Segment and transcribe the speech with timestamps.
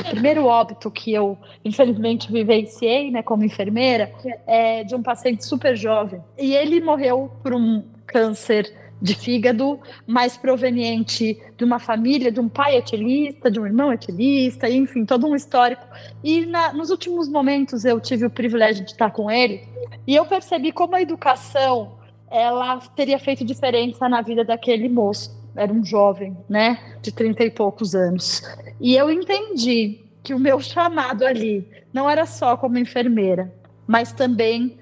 [0.00, 4.12] o primeiro óbito que eu, infelizmente, vivenciei, né, como enfermeira,
[4.46, 6.20] é de um paciente super jovem.
[6.38, 12.48] E ele morreu por um câncer de fígado, mais proveniente de uma família, de um
[12.48, 15.86] pai etilista, de um irmão etilista, enfim, todo um histórico.
[16.24, 19.62] E na, nos últimos momentos eu tive o privilégio de estar com ele
[20.06, 21.96] e eu percebi como a educação
[22.30, 25.36] ela teria feito diferença na vida daquele moço.
[25.56, 28.42] Era um jovem, né, de trinta e poucos anos.
[28.78, 33.50] E eu entendi que o meu chamado ali não era só como enfermeira,
[33.86, 34.76] mas também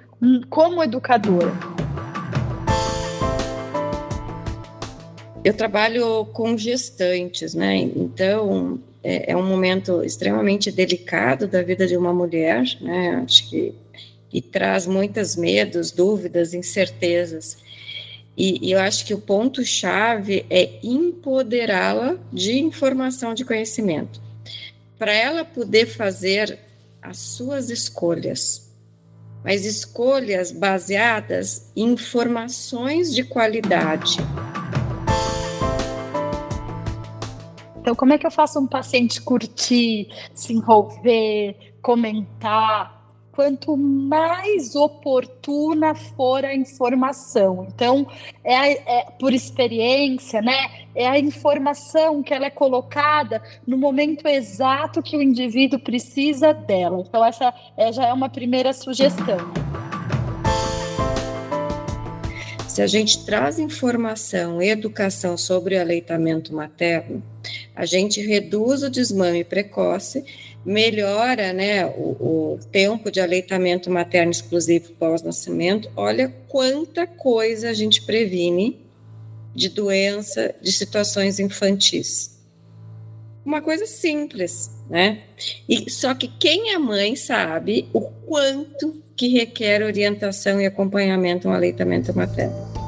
[0.50, 1.52] como educadora.
[5.44, 7.76] Eu trabalho com gestantes, né?
[7.76, 13.22] Então é, é, um momento extremamente delicado da vida de uma mulher, né?
[13.24, 13.74] Acho que
[14.32, 17.58] e traz muitos medos, dúvidas, incertezas.
[18.36, 24.20] E, e eu acho que o ponto chave é empoderá-la de informação, de conhecimento,
[24.98, 26.58] para ela poder fazer
[27.00, 28.72] as suas escolhas,
[29.44, 34.16] mas escolhas baseadas em informações de qualidade.
[37.84, 43.03] Então, como é que eu faço um paciente curtir, se envolver, comentar?
[43.34, 47.66] Quanto mais oportuna for a informação.
[47.68, 48.06] Então,
[48.44, 50.86] é, é, por experiência, né?
[50.94, 57.04] É a informação que ela é colocada no momento exato que o indivíduo precisa dela.
[57.04, 59.38] Então, essa é, já é uma primeira sugestão.
[62.68, 67.20] Se a gente traz informação e educação sobre o aleitamento materno,
[67.74, 70.24] a gente reduz o desmame precoce,
[70.64, 75.90] melhora né, o, o tempo de aleitamento materno exclusivo pós-nascimento.
[75.96, 78.80] Olha quanta coisa a gente previne
[79.54, 82.34] de doença, de situações infantis.
[83.44, 85.20] Uma coisa simples, né?
[85.68, 91.54] E só que quem é mãe sabe o quanto que requer orientação e acompanhamento no
[91.54, 92.83] aleitamento materno.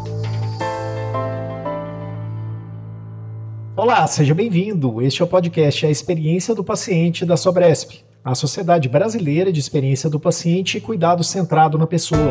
[3.77, 5.03] Olá, seja bem-vindo.
[5.03, 10.09] Este é o podcast A Experiência do Paciente da Sobresp, a Sociedade Brasileira de Experiência
[10.09, 12.31] do Paciente e Cuidado Centrado na Pessoa.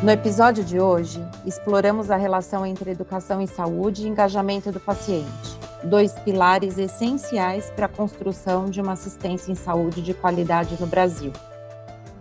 [0.00, 5.58] No episódio de hoje, exploramos a relação entre educação e saúde e engajamento do paciente
[5.82, 11.32] dois pilares essenciais para a construção de uma assistência em saúde de qualidade no Brasil.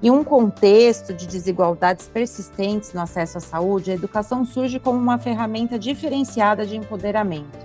[0.02, 5.18] Em um contexto de desigualdades persistentes no acesso à saúde, a educação surge como uma
[5.18, 7.58] ferramenta diferenciada de empoderamento,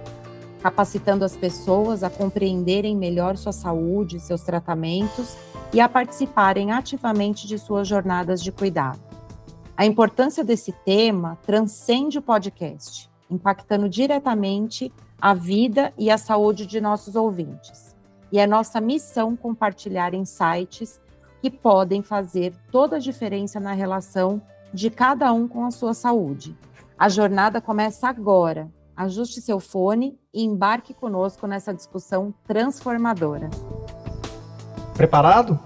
[0.61, 5.37] capacitando as pessoas a compreenderem melhor sua saúde, seus tratamentos
[5.73, 8.99] e a participarem ativamente de suas jornadas de cuidado.
[9.77, 16.81] A importância desse tema transcende o podcast, impactando diretamente a vida e a saúde de
[16.81, 17.95] nossos ouvintes.
[18.33, 21.01] E é nossa missão compartilhar insights
[21.45, 24.41] que podem fazer toda a diferença na relação
[24.73, 26.57] de cada um com a sua saúde.
[26.99, 28.71] A jornada começa agora.
[28.97, 33.51] Ajuste seu fone e embarque conosco nessa discussão transformadora.
[34.95, 35.61] Preparado?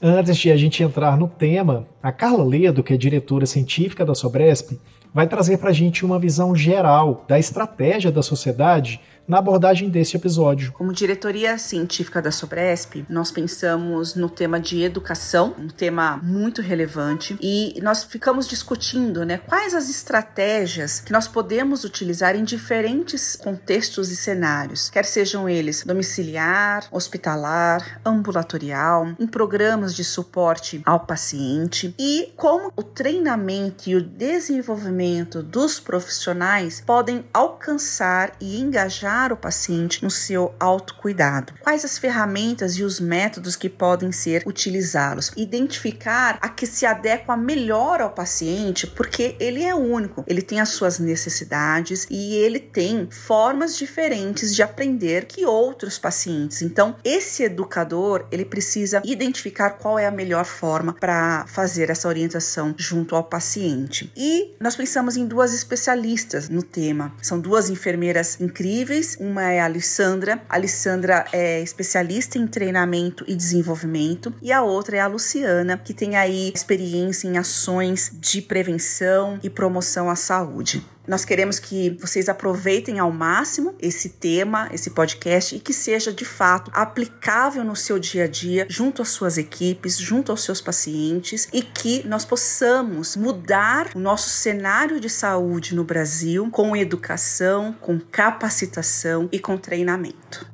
[0.00, 4.14] Antes de a gente entrar no tema, a Carla Ledo, que é diretora científica da
[4.14, 4.80] Sobresp,
[5.12, 10.16] vai trazer para a gente uma visão geral da estratégia da sociedade na abordagem desse
[10.16, 10.72] episódio.
[10.72, 17.36] Como diretoria científica da Sobresp, nós pensamos no tema de educação, um tema muito relevante,
[17.42, 24.10] e nós ficamos discutindo né, quais as estratégias que nós podemos utilizar em diferentes contextos
[24.10, 32.32] e cenários, quer sejam eles domiciliar, hospitalar, ambulatorial, em programas de suporte ao paciente, e
[32.34, 40.10] como o treinamento e o desenvolvimento dos profissionais podem alcançar e engajar o paciente no
[40.10, 41.52] seu autocuidado.
[41.60, 45.32] Quais as ferramentas e os métodos que podem ser utilizados?
[45.36, 50.70] Identificar a que se adequa melhor ao paciente, porque ele é único, ele tem as
[50.70, 56.62] suas necessidades e ele tem formas diferentes de aprender que outros pacientes.
[56.62, 62.74] Então, esse educador, ele precisa identificar qual é a melhor forma para fazer essa orientação
[62.76, 64.12] junto ao paciente.
[64.16, 67.14] E nós pensamos em duas especialistas no tema.
[67.22, 70.42] São duas enfermeiras incríveis uma é a Alessandra.
[70.48, 74.34] A Alessandra é especialista em treinamento e desenvolvimento.
[74.42, 79.48] E a outra é a Luciana, que tem aí experiência em ações de prevenção e
[79.48, 80.84] promoção à saúde.
[81.08, 86.26] Nós queremos que vocês aproveitem ao máximo esse tema, esse podcast e que seja de
[86.26, 91.48] fato aplicável no seu dia a dia, junto às suas equipes, junto aos seus pacientes
[91.50, 97.98] e que nós possamos mudar o nosso cenário de saúde no Brasil com educação, com
[97.98, 100.46] capacitação e com treinamento.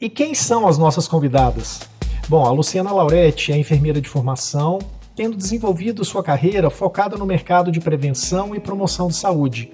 [0.00, 1.80] E quem são as nossas convidadas?
[2.26, 4.78] Bom, a Luciana Lauretti é enfermeira de formação,
[5.20, 9.70] tendo desenvolvido sua carreira focada no mercado de prevenção e promoção de saúde.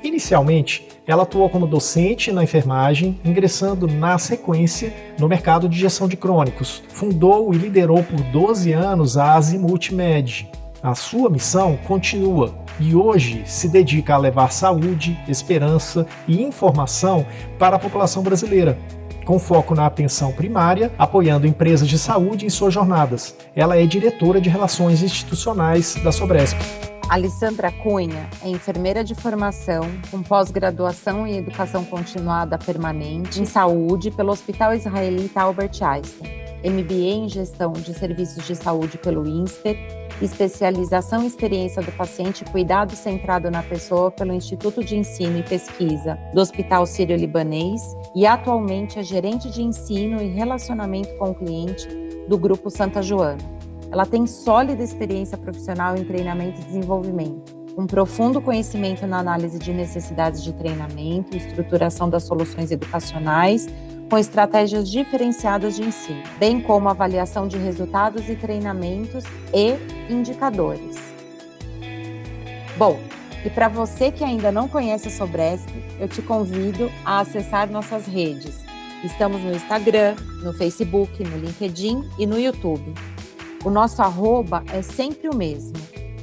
[0.00, 6.16] Inicialmente, ela atuou como docente na enfermagem, ingressando na sequência no mercado de gestão de
[6.16, 6.84] crônicos.
[6.88, 10.48] Fundou e liderou por 12 anos a Azimut Med.
[10.80, 17.26] A sua missão continua e hoje se dedica a levar saúde, esperança e informação
[17.58, 18.78] para a população brasileira,
[19.26, 23.36] com foco na atenção primária, apoiando empresas de saúde em suas jornadas.
[23.54, 26.56] Ela é diretora de Relações Institucionais da Sobresp.
[27.08, 34.32] Alessandra Cunha é enfermeira de formação, com pós-graduação em Educação Continuada Permanente em Saúde pelo
[34.32, 36.30] Hospital Israelita Albert Einstein,
[36.64, 39.76] MBA em Gestão de Serviços de Saúde pelo INSPER,
[40.20, 45.42] especialização em experiência do paciente e cuidado centrado na pessoa pelo Instituto de Ensino e
[45.42, 47.82] Pesquisa do Hospital Sírio-Libanês
[48.14, 51.86] e atualmente é gerente de ensino e relacionamento com o cliente
[52.28, 53.56] do Grupo Santa Joana.
[53.90, 59.72] Ela tem sólida experiência profissional em treinamento e desenvolvimento, um profundo conhecimento na análise de
[59.72, 63.68] necessidades de treinamento, estruturação das soluções educacionais,
[64.08, 70.96] com estratégias diferenciadas de ensino, bem como avaliação de resultados e treinamentos e indicadores.
[72.76, 73.00] Bom,
[73.44, 75.68] e para você que ainda não conhece a Sobresp,
[75.98, 78.64] eu te convido a acessar nossas redes.
[79.04, 82.94] Estamos no Instagram, no Facebook, no LinkedIn e no YouTube.
[83.64, 85.76] O nosso arroba é sempre o mesmo,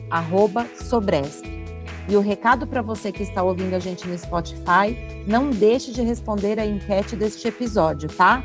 [0.10, 1.63] arroba Sobresp.
[2.08, 6.02] E o recado para você que está ouvindo a gente no Spotify, não deixe de
[6.02, 8.44] responder a enquete deste episódio, tá?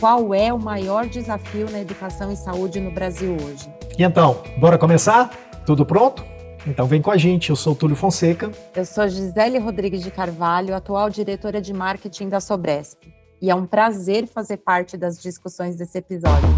[0.00, 3.68] Qual é o maior desafio na educação e saúde no Brasil hoje?
[3.98, 5.30] E então, bora começar?
[5.66, 6.24] Tudo pronto?
[6.66, 8.50] Então vem com a gente, eu sou Túlio Fonseca.
[8.74, 13.04] Eu sou Gisele Rodrigues de Carvalho, atual diretora de marketing da Sobresp.
[13.40, 16.48] E é um prazer fazer parte das discussões desse episódio.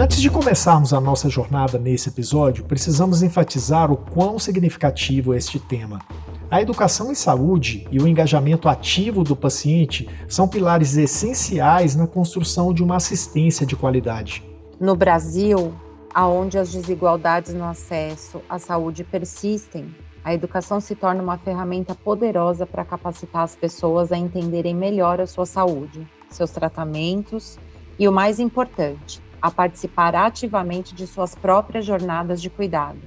[0.00, 5.58] Antes de começarmos a nossa jornada nesse episódio, precisamos enfatizar o quão significativo é este
[5.58, 5.98] tema.
[6.48, 12.72] A educação em saúde e o engajamento ativo do paciente são pilares essenciais na construção
[12.72, 14.44] de uma assistência de qualidade.
[14.78, 15.74] No Brasil,
[16.14, 19.92] aonde as desigualdades no acesso à saúde persistem,
[20.22, 25.26] a educação se torna uma ferramenta poderosa para capacitar as pessoas a entenderem melhor a
[25.26, 27.58] sua saúde, seus tratamentos
[27.98, 32.98] e, o mais importante, a participar ativamente de suas próprias jornadas de cuidado.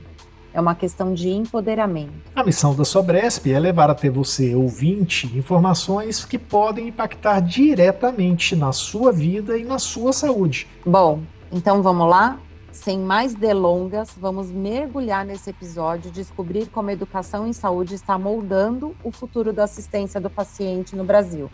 [0.53, 2.11] É uma questão de empoderamento.
[2.35, 8.73] A missão da Sobresp é levar até você, ouvinte, informações que podem impactar diretamente na
[8.73, 10.67] sua vida e na sua saúde.
[10.85, 12.37] Bom, então vamos lá?
[12.71, 18.17] Sem mais delongas, vamos mergulhar nesse episódio e descobrir como a educação em saúde está
[18.17, 21.49] moldando o futuro da assistência do paciente no Brasil.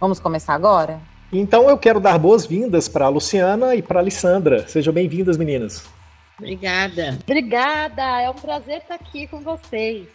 [0.00, 1.00] Vamos começar agora?
[1.32, 4.66] Então eu quero dar boas-vindas para a Luciana e para a Alessandra.
[4.66, 5.84] Sejam bem-vindas, meninas.
[6.38, 7.18] Obrigada.
[7.22, 10.06] Obrigada, é um prazer estar aqui com vocês.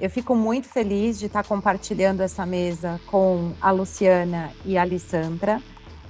[0.00, 5.60] Eu fico muito feliz de estar compartilhando essa mesa com a Luciana e a Alessandra.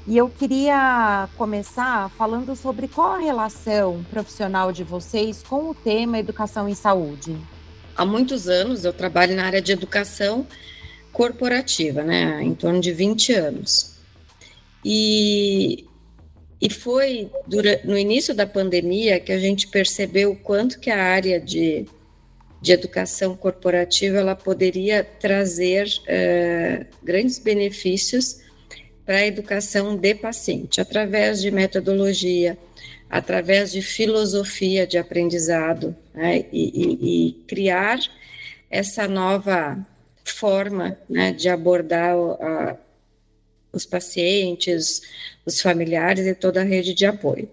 [0.07, 6.19] E eu queria começar falando sobre qual a relação profissional de vocês com o tema
[6.19, 7.37] educação em saúde.
[7.97, 10.47] Há muitos anos eu trabalho na área de educação
[11.12, 12.41] corporativa, né?
[12.43, 13.96] Em torno de 20 anos.
[14.88, 15.85] E,
[16.61, 21.02] e foi durante, no início da pandemia que a gente percebeu o quanto que a
[21.02, 21.87] área de,
[22.62, 28.38] de educação corporativa ela poderia trazer uh, grandes benefícios
[29.05, 32.57] para a educação de paciente, através de metodologia,
[33.11, 37.99] através de filosofia de aprendizado, né, e, e, e, criar
[38.71, 39.85] essa nova
[40.25, 42.76] forma né, de abordar a,
[43.76, 45.02] os pacientes,
[45.45, 47.49] os familiares e toda a rede de apoio.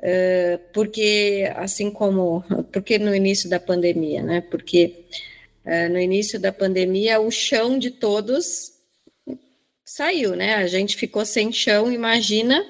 [0.00, 4.40] Uh, porque, assim como, porque no início da pandemia, né?
[4.40, 5.04] Porque
[5.64, 8.72] uh, no início da pandemia o chão de todos
[9.84, 10.54] saiu, né?
[10.54, 12.64] A gente ficou sem chão, imagina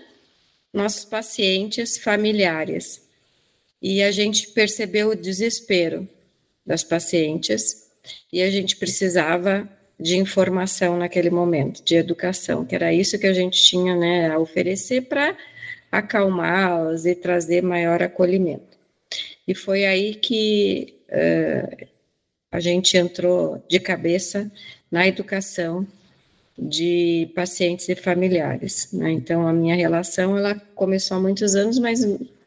[0.72, 3.02] nossos pacientes familiares.
[3.82, 6.08] E a gente percebeu o desespero
[6.64, 7.88] das pacientes
[8.32, 9.68] e a gente precisava
[9.98, 14.38] de informação naquele momento, de educação, que era isso que a gente tinha né, a
[14.38, 15.36] oferecer para
[15.90, 18.78] acalmá-las e trazer maior acolhimento.
[19.46, 21.86] E foi aí que uh,
[22.52, 24.50] a gente entrou de cabeça
[24.90, 25.86] na educação
[26.58, 28.92] de pacientes e familiares.
[28.92, 29.12] Né?
[29.12, 32.06] Então, a minha relação ela começou há muitos anos, mas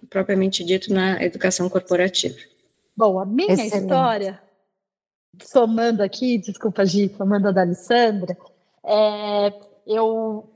[0.10, 2.36] propriamente dito na educação corporativa.
[2.96, 3.78] Bom, a minha Excelente.
[3.78, 4.40] história,
[5.44, 8.38] somando aqui, desculpa, Gi, somando a da Alessandra,
[8.84, 9.54] é,
[9.86, 10.50] eu,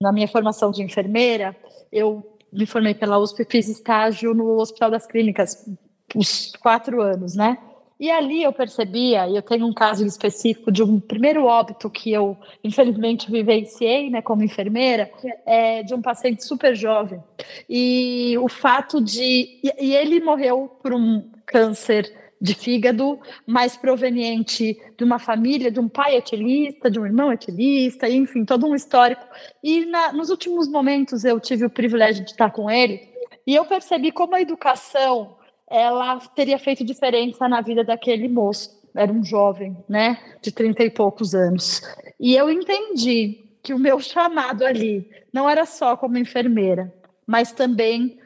[0.00, 1.56] na minha formação de enfermeira,
[1.92, 5.68] eu me formei pela USP, fiz estágio no Hospital das Clínicas,
[6.14, 7.58] os quatro anos, né?
[7.98, 12.12] E ali eu percebia, e eu tenho um caso específico de um primeiro óbito que
[12.12, 15.10] eu, infelizmente, vivenciei né, como enfermeira,
[15.46, 17.22] é, de um paciente super jovem.
[17.68, 19.60] E o fato de.
[19.62, 25.88] E, ele morreu por um câncer de fígado, mais proveniente de uma família, de um
[25.88, 29.24] pai etilista, de um irmão etilista, enfim, todo um histórico.
[29.62, 33.08] E na, nos últimos momentos eu tive o privilégio de estar com ele,
[33.46, 35.36] e eu percebi como a educação
[35.68, 38.82] ela teria feito diferença na vida daquele moço.
[38.94, 41.82] Era um jovem, né, de trinta e poucos anos.
[42.20, 46.92] E eu entendi que o meu chamado ali não era só como enfermeira,
[47.26, 48.18] mas também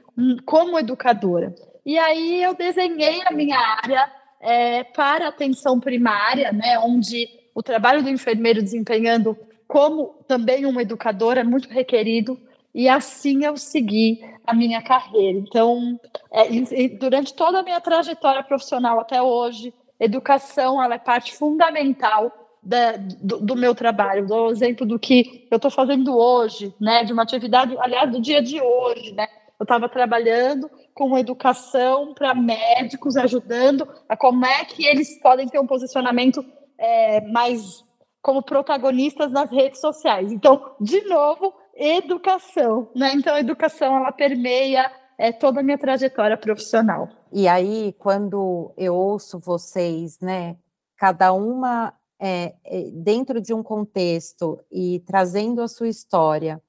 [0.45, 1.55] como educadora.
[1.89, 8.03] E aí eu desenhei a minha área é, para atenção primária, né, onde o trabalho
[8.03, 9.35] do enfermeiro desempenhando
[9.67, 12.39] como também uma educadora é muito requerido,
[12.75, 15.39] e assim eu segui a minha carreira.
[15.39, 15.99] Então,
[16.31, 22.31] é, durante toda a minha trajetória profissional até hoje, educação ela é parte fundamental
[22.63, 24.27] da, do, do, meu trabalho.
[24.27, 27.03] Dou exemplo do que eu estou fazendo hoje, né?
[27.05, 29.27] De uma atividade, aliás, do dia de hoje, né?
[29.59, 35.59] Eu estava trabalhando com educação para médicos, ajudando a como é que eles podem ter
[35.59, 36.45] um posicionamento
[36.79, 37.85] é, mais
[38.23, 40.31] como protagonistas nas redes sociais.
[40.31, 43.13] Então, de novo, educação, né?
[43.15, 47.09] Então a educação ela permeia é, toda a minha trajetória profissional.
[47.33, 50.57] E aí, quando eu ouço vocês, né,
[50.97, 56.63] cada uma é, é, dentro de um contexto e trazendo a sua história,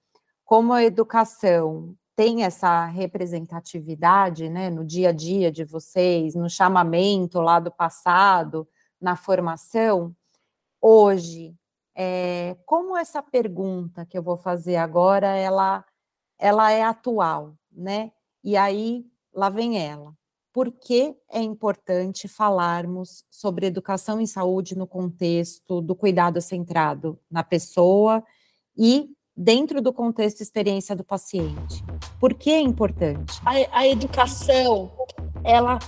[0.44, 7.40] como a educação tem essa representatividade, né, no dia a dia de vocês, no chamamento
[7.40, 8.68] lá do passado,
[9.00, 10.14] na formação,
[10.82, 11.56] hoje
[11.96, 15.86] é, como essa pergunta que eu vou fazer agora, ela,
[16.38, 18.12] ela é atual, né?
[18.44, 20.14] E aí, lá vem ela.
[20.52, 27.46] Por que é importante falarmos sobre educação em saúde no contexto do cuidado centrado na
[27.46, 28.22] pessoa
[28.78, 29.10] e
[29.40, 31.82] dentro do contexto experiência do paciente?
[32.20, 33.40] Por que é importante?
[33.46, 34.92] A, a educação,
[35.46, 35.80] ela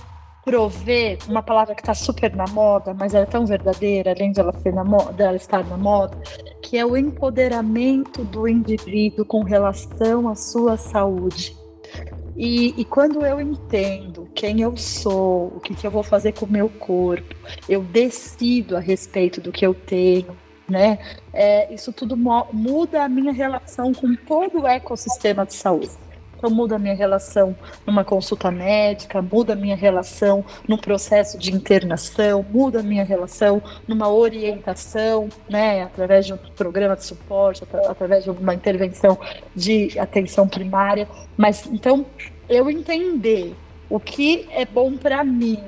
[0.42, 4.40] prover uma palavra que está super na moda, mas ela é tão verdadeira, além de
[4.40, 6.16] ela, ser na moda, dela estar na moda,
[6.62, 11.54] que é o empoderamento do indivíduo com relação à sua saúde.
[12.34, 16.46] E, e, quando eu entendo quem eu sou, o que, que eu vou fazer com
[16.46, 17.36] o meu corpo,
[17.68, 20.34] eu decido a respeito do que eu tenho,
[20.72, 20.98] né?
[21.32, 25.90] É, isso tudo muda a minha relação com todo o ecossistema de saúde.
[26.36, 27.54] Então muda a minha relação
[27.86, 33.62] numa consulta médica, muda a minha relação num processo de internação, muda a minha relação
[33.86, 39.16] numa orientação, né, através de um programa de suporte, através de uma intervenção
[39.54, 41.06] de atenção primária.
[41.36, 42.04] Mas então
[42.48, 43.54] eu entender
[43.88, 45.62] o que é bom para mim,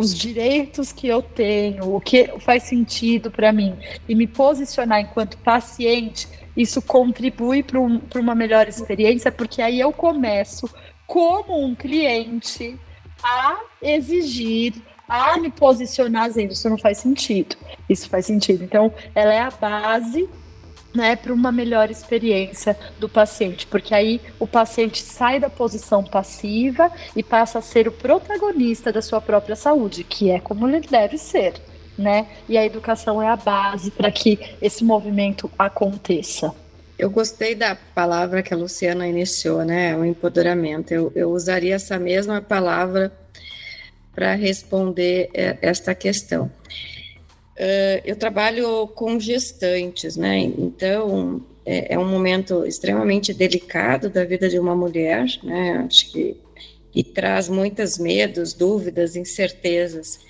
[0.00, 3.76] os direitos que eu tenho, o que faz sentido para mim
[4.08, 6.26] e me posicionar enquanto paciente
[6.56, 10.70] isso contribui para um, uma melhor experiência, porque aí eu começo,
[11.06, 12.80] como um cliente,
[13.22, 14.72] a exigir,
[15.06, 17.54] a me posicionar dizendo: isso não faz sentido,
[17.86, 18.64] isso faz sentido.
[18.64, 20.26] Então, ela é a base
[20.94, 26.90] né, para uma melhor experiência do paciente, porque aí o paciente sai da posição passiva
[27.14, 31.16] e passa a ser o protagonista da sua própria saúde, que é como ele deve
[31.16, 31.54] ser
[32.00, 32.26] né?
[32.48, 36.52] E a educação é a base para que esse movimento aconteça.
[36.98, 39.96] Eu gostei da palavra que a Luciana iniciou, né?
[39.96, 40.92] O empoderamento.
[40.92, 43.12] Eu, eu usaria essa mesma palavra
[44.14, 46.50] para responder é, esta questão.
[47.60, 50.38] Uh, eu trabalho com gestantes, né?
[50.38, 55.84] Então é, é, um momento extremamente delicado da vida de uma mulher, né?
[55.86, 56.36] Acho que
[56.94, 60.20] e traz muitos medos, dúvidas, incertezas.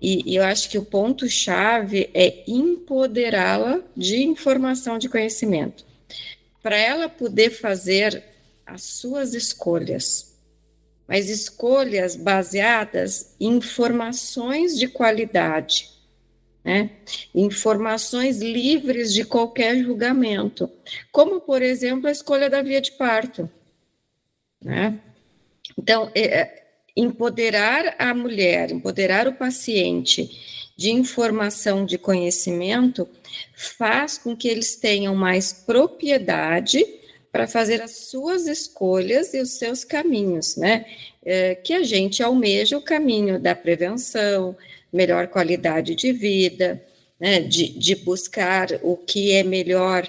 [0.00, 5.84] E, e eu acho que o ponto-chave é empoderá-la de informação de conhecimento,
[6.62, 8.22] para ela poder fazer
[8.64, 10.32] as suas escolhas,
[11.06, 15.91] mas escolhas baseadas em informações de qualidade,
[16.64, 16.90] né?
[17.34, 20.70] informações livres de qualquer julgamento,
[21.10, 23.50] como, por exemplo, a escolha da via de parto.
[24.60, 24.98] Né?
[25.76, 26.62] Então, é,
[26.96, 30.30] empoderar a mulher, empoderar o paciente
[30.76, 33.08] de informação, de conhecimento,
[33.54, 36.84] faz com que eles tenham mais propriedade
[37.30, 40.84] para fazer as suas escolhas e os seus caminhos, né?
[41.24, 44.56] É, que a gente almeja o caminho da prevenção,
[44.92, 46.84] melhor qualidade de vida,
[47.18, 47.40] né?
[47.40, 50.08] de, de buscar o que é melhor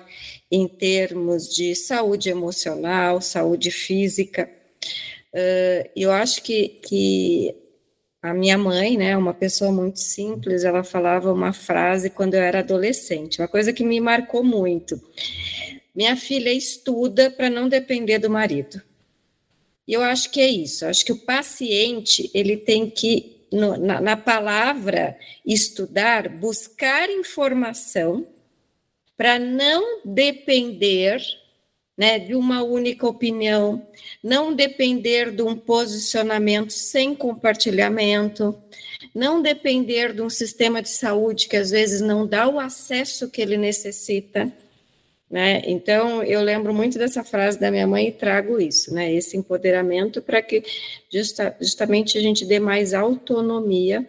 [0.52, 4.50] em termos de saúde emocional, saúde física.
[5.34, 7.56] Uh, eu acho que, que
[8.22, 12.60] a minha mãe, né, uma pessoa muito simples, ela falava uma frase quando eu era
[12.60, 15.02] adolescente, uma coisa que me marcou muito.
[15.94, 18.82] Minha filha estuda para não depender do marido.
[19.88, 20.86] E eu acho que é isso.
[20.86, 28.26] Eu acho que o paciente ele tem que, no, na, na palavra estudar, buscar informação
[29.16, 31.22] para não depender
[31.96, 33.86] né, de uma única opinião,
[34.24, 38.58] não depender de um posicionamento sem compartilhamento,
[39.14, 43.40] não depender de um sistema de saúde que às vezes não dá o acesso que
[43.40, 44.52] ele necessita.
[45.34, 45.64] Né?
[45.66, 49.12] Então, eu lembro muito dessa frase da minha mãe e trago isso, né?
[49.12, 50.62] Esse empoderamento para que
[51.12, 54.08] justa, justamente a gente dê mais autonomia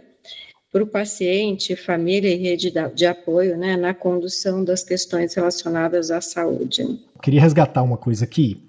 [0.71, 6.21] para o paciente, família e rede de apoio, né, na condução das questões relacionadas à
[6.21, 6.85] saúde.
[7.23, 8.63] Queria resgatar uma coisa aqui.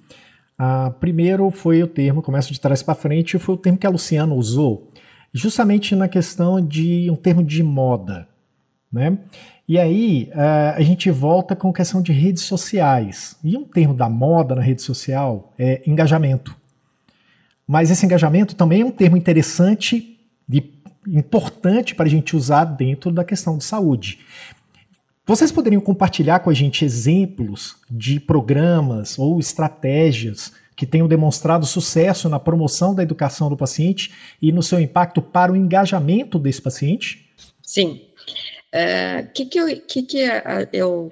[0.58, 3.90] Ah, primeiro foi o termo, começo de trás para frente, foi o termo que a
[3.90, 4.90] Luciana usou,
[5.34, 8.30] justamente na questão de um termo de moda,
[8.90, 9.18] né?
[9.68, 13.36] E aí uh, a gente volta com questão de redes sociais.
[13.44, 16.56] E um termo da moda na rede social é engajamento.
[17.68, 20.72] Mas esse engajamento também é um termo interessante e
[21.08, 24.20] importante para a gente usar dentro da questão de saúde.
[25.26, 32.30] Vocês poderiam compartilhar com a gente exemplos de programas ou estratégias que tenham demonstrado sucesso
[32.30, 37.28] na promoção da educação do paciente e no seu impacto para o engajamento desse paciente?
[37.64, 38.02] Sim.
[38.76, 41.10] O é, que, que, eu, que, que a, eu,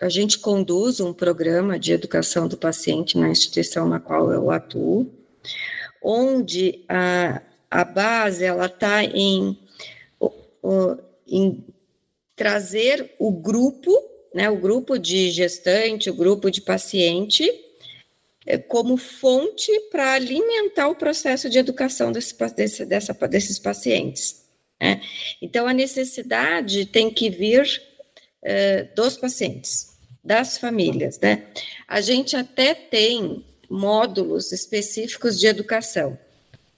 [0.00, 5.10] a gente conduz um programa de educação do paciente na instituição na qual eu atuo,
[6.00, 9.58] onde a, a base ela está em,
[11.26, 11.64] em
[12.36, 13.92] trazer o grupo,
[14.32, 17.44] né, o grupo de gestante, o grupo de paciente,
[18.46, 24.48] é, como fonte para alimentar o processo de educação desse, desse, dessa, desses pacientes.
[24.80, 25.00] Né?
[25.40, 27.82] Então, a necessidade tem que vir
[28.42, 31.18] uh, dos pacientes, das famílias.
[31.20, 31.44] Né?
[31.86, 36.18] A gente até tem módulos específicos de educação.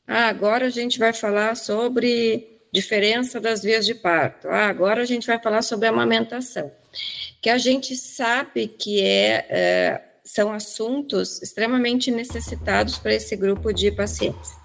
[0.06, 4.48] Ah, agora a gente vai falar sobre diferença das vias de parto.
[4.48, 6.70] Ah, agora a gente vai falar sobre amamentação.
[7.40, 13.90] Que a gente sabe que é, é são assuntos extremamente necessitados para esse grupo de
[13.90, 14.61] pacientes.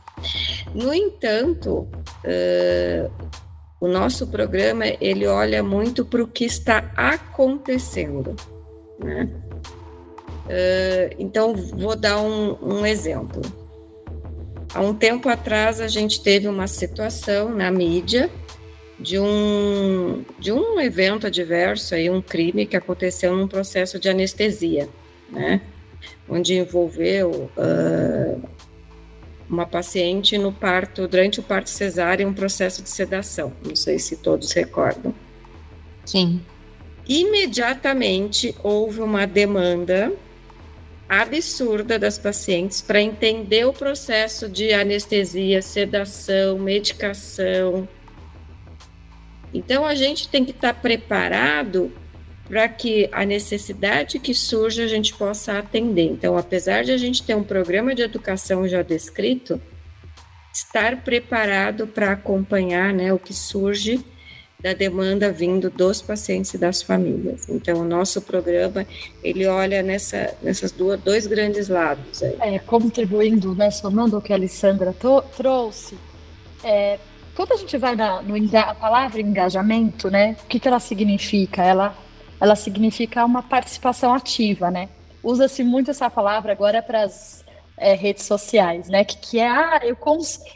[0.73, 1.87] No entanto,
[2.23, 3.11] uh,
[3.79, 8.35] o nosso programa ele olha muito para o que está acontecendo,
[8.99, 9.29] né?
[10.45, 13.41] Uh, então, vou dar um, um, exemplo.
[14.73, 18.29] Há um tempo atrás, a gente teve uma situação na mídia
[18.99, 24.89] de um, de um evento adverso, aí, um crime que aconteceu num processo de anestesia,
[25.29, 25.61] né?
[26.29, 28.41] Onde envolveu uh,
[29.49, 33.53] uma paciente no parto, durante o parto cesáreo, um processo de sedação.
[33.63, 35.13] Não sei se todos recordam.
[36.05, 36.41] Sim.
[37.07, 40.11] Imediatamente houve uma demanda
[41.07, 47.87] absurda das pacientes para entender o processo de anestesia, sedação, medicação.
[49.53, 51.91] Então a gente tem que estar tá preparado
[52.47, 56.05] para que a necessidade que surge a gente possa atender.
[56.05, 59.61] Então, apesar de a gente ter um programa de educação já descrito,
[60.53, 64.03] estar preparado para acompanhar né, o que surge
[64.59, 67.47] da demanda vindo dos pacientes e das famílias.
[67.47, 68.87] Então, o nosso programa,
[69.23, 72.23] ele olha nessa, nessas duas, dois grandes lados.
[72.23, 72.55] Aí.
[72.55, 74.95] É, contribuindo, né, somando o que a Alessandra
[75.35, 75.95] trouxe,
[76.63, 76.97] é,
[77.35, 81.63] quando a gente vai na, no, a palavra engajamento, né, o que, que ela significa?
[81.63, 81.95] Ela
[82.39, 84.89] ela significa uma participação ativa, né?
[85.23, 87.43] Usa-se muito essa palavra agora para as
[87.77, 89.03] é, redes sociais, né?
[89.03, 89.97] Que, que é, ah, eu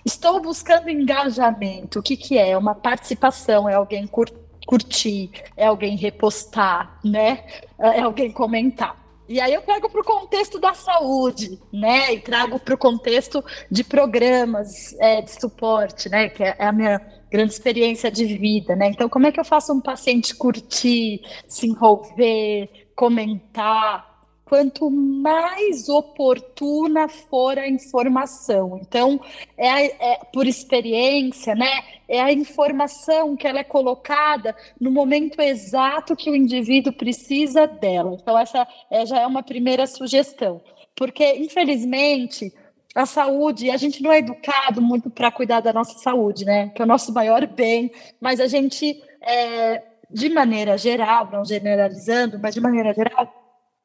[0.06, 2.00] estou buscando engajamento.
[2.00, 2.52] O que, que é?
[2.52, 4.30] É uma participação, é alguém cur
[4.66, 7.44] curtir, é alguém repostar, né?
[7.78, 8.96] É, é alguém comentar.
[9.28, 12.14] E aí eu trago para o contexto da saúde, né?
[12.14, 16.30] E trago para o contexto de programas é, de suporte, né?
[16.30, 18.90] Que é a minha grande experiência de vida, né?
[18.90, 24.12] Então, como é que eu faço um paciente curtir, se envolver, comentar?
[24.52, 28.82] quanto mais oportuna for a informação.
[28.82, 29.18] Então,
[29.58, 31.82] é, é, por experiência, né?
[32.06, 38.18] É a informação que ela é colocada no momento exato que o indivíduo precisa dela.
[38.22, 40.62] Então, essa é, já é uma primeira sugestão.
[40.98, 42.54] Porque, infelizmente,
[42.94, 46.70] a saúde, a gente não é educado muito para cuidar da nossa saúde, né?
[46.70, 52.38] Que é o nosso maior bem, mas a gente, é, de maneira geral, não generalizando,
[52.40, 53.34] mas de maneira geral,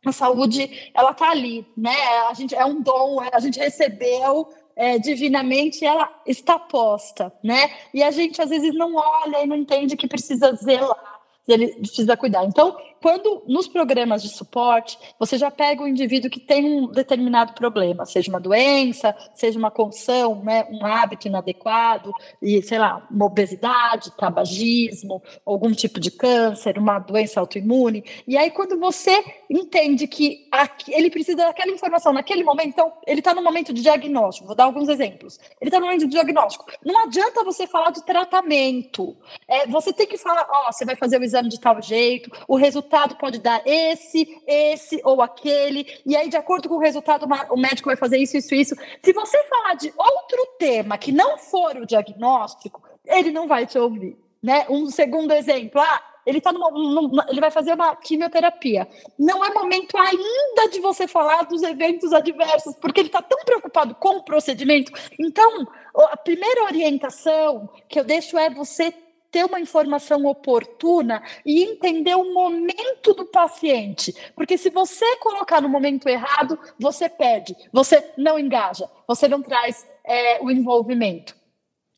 [0.05, 1.97] a saúde, ela tá ali, né?
[2.29, 7.71] A gente é um dom, a gente recebeu é, divinamente, ela está posta, né?
[7.95, 11.16] E a gente às vezes não olha e não entende que precisa zelar
[11.53, 12.45] ele precisa cuidar.
[12.45, 17.53] Então, quando nos programas de suporte, você já pega o indivíduo que tem um determinado
[17.53, 22.11] problema, seja uma doença, seja uma condição, né, um hábito inadequado,
[22.43, 28.05] e sei lá, uma obesidade, tabagismo, algum tipo de câncer, uma doença autoimune.
[28.27, 30.49] E aí, quando você entende que
[30.89, 34.65] ele precisa daquela informação naquele momento, então ele está no momento de diagnóstico, vou dar
[34.65, 35.39] alguns exemplos.
[35.61, 36.65] Ele está no momento de diagnóstico.
[36.85, 39.17] Não adianta você falar de tratamento.
[39.47, 42.31] É, você tem que falar, ó, oh, você vai fazer o exame de tal jeito,
[42.49, 47.27] o resultado pode dar esse, esse ou aquele, e aí, de acordo com o resultado,
[47.51, 48.75] o médico vai fazer isso, isso, isso.
[49.03, 53.79] Se você falar de outro tema que não for o diagnóstico, ele não vai te
[53.79, 54.17] ouvir.
[54.43, 54.67] Né?
[54.69, 58.87] Um segundo exemplo, ah, ele, tá numa, numa, ele vai fazer uma quimioterapia.
[59.19, 63.95] Não é momento ainda de você falar dos eventos adversos, porque ele está tão preocupado
[63.95, 64.93] com o procedimento.
[65.19, 68.93] Então, a primeira orientação que eu deixo é você
[69.37, 74.15] ter uma informação oportuna e entender o momento do paciente.
[74.35, 79.87] Porque se você colocar no momento errado, você perde, você não engaja, você não traz
[80.03, 81.37] é, o envolvimento.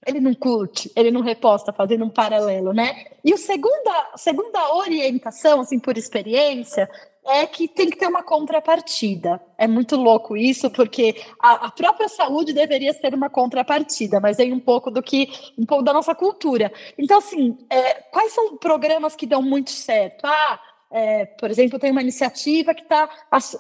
[0.05, 3.05] Ele não curte, ele não reposta, fazendo um paralelo, né?
[3.24, 6.90] E a segunda, segunda orientação, assim, por experiência,
[7.29, 9.41] é que tem que ter uma contrapartida.
[9.57, 14.53] É muito louco isso, porque a, a, própria saúde deveria ser uma contrapartida, mas vem
[14.53, 16.73] um pouco do que um pouco da nossa cultura.
[16.97, 20.25] Então, assim, é, quais são programas que dão muito certo?
[20.25, 20.59] Ah,
[20.90, 23.09] é, por exemplo, tem uma iniciativa que está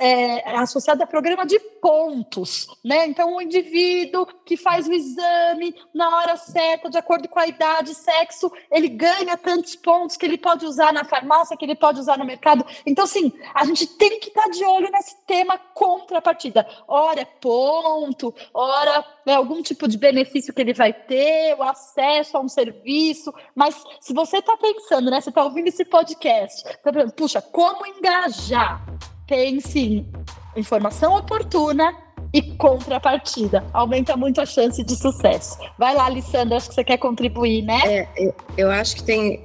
[0.00, 3.06] é, associada a programa de pontos, né?
[3.06, 7.94] Então, o indivíduo que faz o exame na hora certa, de acordo com a idade,
[7.94, 12.16] sexo, ele ganha tantos pontos que ele pode usar na farmácia, que ele pode usar
[12.16, 12.64] no mercado.
[12.86, 16.66] Então, sim, a gente tem que estar tá de olho nesse tema contrapartida.
[16.86, 22.38] Ora é ponto, ora é algum tipo de benefício que ele vai ter, o acesso
[22.38, 23.32] a um serviço.
[23.54, 25.20] Mas se você está pensando, né?
[25.20, 28.86] Você está ouvindo esse podcast, tá pensando, puxa, como engajar?
[29.26, 30.12] Pense em
[30.56, 31.92] informação oportuna
[32.32, 33.64] e contrapartida.
[33.72, 35.58] Aumenta muito a chance de sucesso.
[35.76, 37.80] Vai lá, Alessandra, acho que você quer contribuir, né?
[37.84, 39.44] É, eu acho que tem,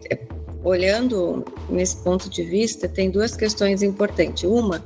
[0.63, 4.43] olhando nesse ponto de vista, tem duas questões importantes.
[4.43, 4.83] Uma,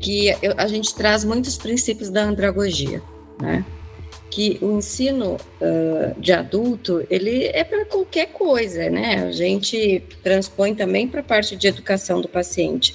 [0.00, 3.02] que a gente traz muitos princípios da andragogia,
[3.40, 3.64] né?
[4.30, 9.24] Que o ensino uh, de adulto ele é para qualquer coisa, né?
[9.26, 12.94] A gente transpõe também para a parte de educação do paciente.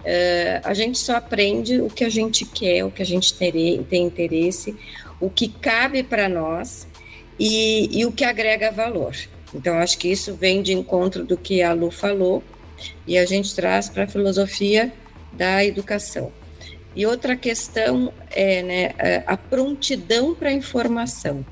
[0.00, 3.84] Uh, a gente só aprende o que a gente quer, o que a gente tem,
[4.04, 4.76] interesse,
[5.20, 6.86] o que cabe para nós
[7.38, 9.14] e, e o que agrega valor.
[9.54, 12.42] Então, acho que isso vem de encontro do que a Lu falou
[13.06, 14.92] e a gente traz para a filosofia
[15.32, 16.30] da educação.
[16.98, 21.46] E outra questão é né, é, a prontidão para a informação.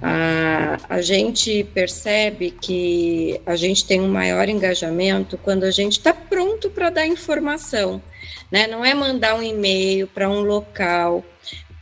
[0.00, 6.70] A, gente percebe que a gente tem um maior engajamento quando a gente está pronto
[6.70, 8.02] para dar informação.
[8.50, 8.66] Né?
[8.66, 11.22] Não é mandar um e-mail para um local,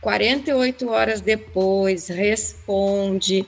[0.01, 3.47] 48 horas depois responde.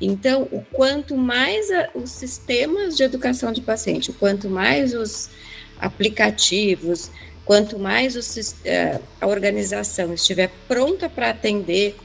[0.00, 5.28] Então, o quanto mais a, os sistemas de educação de paciente, o quanto mais os
[5.80, 7.10] aplicativos,
[7.44, 11.96] Quanto mais o, é, a organização estiver pronta para atender,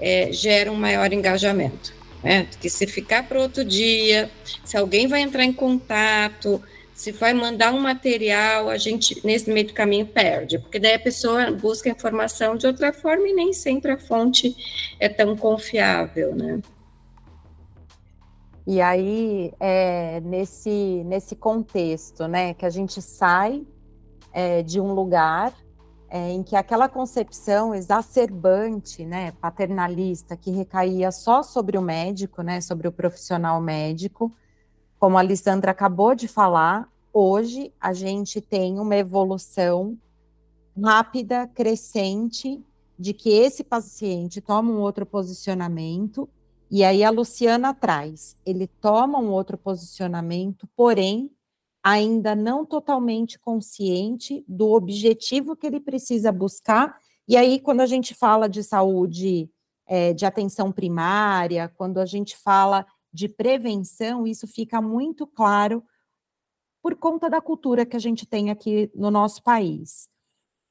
[0.00, 1.92] é, gera um maior engajamento.
[2.22, 2.46] Né?
[2.50, 4.30] Porque se ficar para outro dia,
[4.64, 6.62] se alguém vai entrar em contato,
[6.94, 10.98] se vai mandar um material, a gente, nesse meio do caminho, perde, porque daí a
[10.98, 14.56] pessoa busca informação de outra forma e nem sempre a fonte
[15.00, 16.62] é tão confiável, né?
[18.66, 23.62] E aí, é, nesse, nesse contexto, né, que a gente sai
[24.34, 25.54] é, de um lugar
[26.10, 32.60] é, em que aquela concepção exacerbante, né, paternalista, que recaía só sobre o médico, né,
[32.60, 34.34] sobre o profissional médico,
[34.98, 39.96] como a Alessandra acabou de falar, hoje a gente tem uma evolução
[40.82, 42.60] rápida, crescente,
[42.98, 46.28] de que esse paciente toma um outro posicionamento,
[46.70, 51.30] e aí a Luciana traz, ele toma um outro posicionamento, porém
[51.84, 56.98] ainda não totalmente consciente do objetivo que ele precisa buscar.
[57.28, 59.50] E aí, quando a gente fala de saúde,
[59.86, 65.84] é, de atenção primária, quando a gente fala de prevenção, isso fica muito claro
[66.82, 70.08] por conta da cultura que a gente tem aqui no nosso país.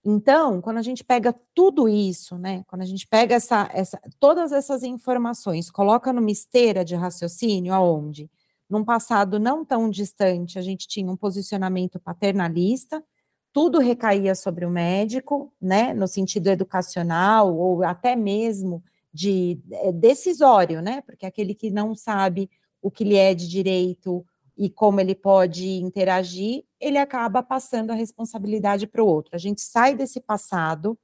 [0.04, 4.52] Então, quando a gente pega tudo isso, né, quando a gente pega essa, essa, todas
[4.52, 8.30] essas informações, coloca numa esteira de raciocínio, aonde,
[8.70, 13.04] num passado não tão distante, a gente tinha um posicionamento paternalista,
[13.52, 20.82] tudo recaía sobre o médico, né, no sentido educacional ou até mesmo de é, decisório,
[20.82, 22.50] né, porque aquele que não sabe
[22.82, 24.26] o que lhe é de direito
[24.58, 29.36] e como ele pode interagir, ele acaba passando a responsabilidade para o outro.
[29.36, 30.98] A gente sai desse passado,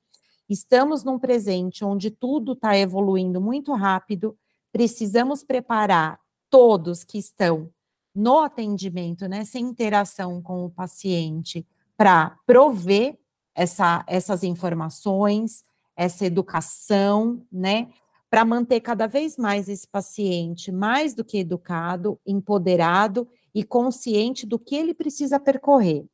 [0.47, 4.35] estamos num presente onde tudo está evoluindo muito rápido,
[4.71, 7.71] precisamos preparar todos que estão
[8.13, 13.17] no atendimento, nessa né, interação com o paciente, para prover
[13.53, 15.63] essa, essas informações,
[15.95, 17.89] essa educação, né?
[18.29, 24.57] Para manter cada vez mais esse paciente mais do que educado, empoderado e consciente do
[24.57, 26.05] que ele precisa percorrer.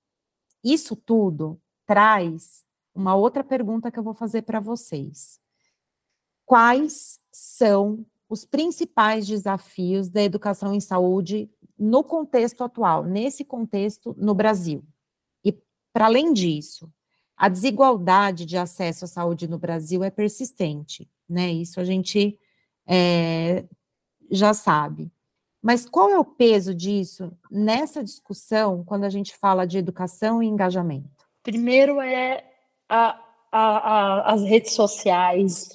[0.63, 5.39] Isso tudo traz uma outra pergunta que eu vou fazer para vocês.
[6.45, 14.33] Quais são os principais desafios da educação em saúde no contexto atual, nesse contexto no
[14.33, 14.83] Brasil?
[15.43, 15.51] E,
[15.93, 16.91] para além disso,
[17.38, 21.51] a desigualdade de acesso à saúde no Brasil é persistente, né?
[21.51, 22.39] Isso a gente
[22.88, 23.65] é,
[24.31, 25.11] já sabe.
[25.61, 30.45] Mas qual é o peso disso nessa discussão quando a gente fala de educação e
[30.45, 31.25] engajamento?
[31.41, 32.43] Primeiro é
[32.88, 33.19] a,
[33.51, 35.69] a, a, as redes sociais,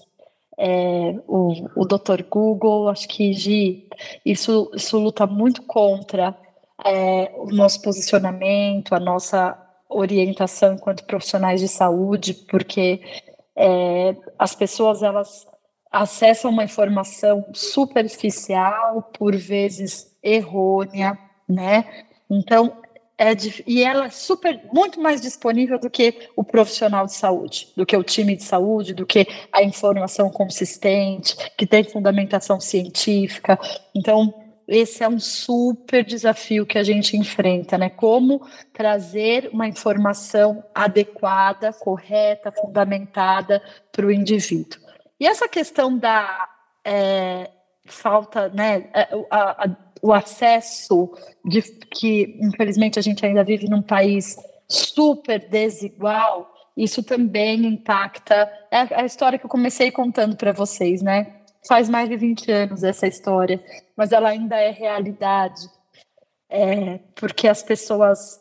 [0.62, 2.22] é, o, o Dr.
[2.28, 3.88] Google, acho que Gi,
[4.26, 6.36] isso, isso luta muito contra
[6.84, 9.56] é, o nosso posicionamento, a nossa
[9.88, 13.00] orientação enquanto profissionais de saúde, porque
[13.56, 15.46] é, as pessoas elas
[15.90, 21.18] acessam uma informação superficial, por vezes errônea,
[21.48, 21.86] né?
[22.28, 22.79] Então,
[23.20, 27.68] é de, e ela é super, muito mais disponível do que o profissional de saúde,
[27.76, 33.60] do que o time de saúde, do que a informação consistente, que tem fundamentação científica.
[33.94, 34.32] Então,
[34.66, 37.90] esse é um super desafio que a gente enfrenta, né?
[37.90, 38.40] Como
[38.72, 44.80] trazer uma informação adequada, correta, fundamentada para o indivíduo.
[45.20, 46.48] E essa questão da
[46.82, 47.50] é,
[47.84, 51.12] falta, né, é, a, a, o acesso
[51.44, 54.36] de que, infelizmente, a gente ainda vive num país
[54.68, 58.50] super desigual, isso também impacta.
[58.70, 61.40] É a história que eu comecei contando para vocês, né?
[61.66, 63.62] Faz mais de 20 anos essa história,
[63.96, 65.68] mas ela ainda é realidade.
[66.48, 68.40] É, porque as pessoas,